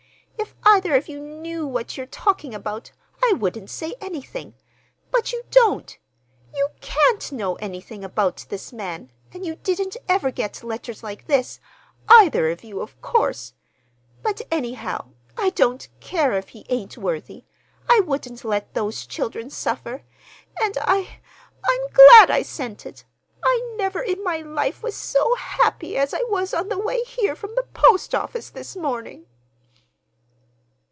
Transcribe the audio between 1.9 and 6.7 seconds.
you're talking about, I wouldn't say anything. But you don't. You